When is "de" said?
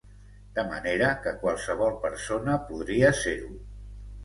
0.53-0.63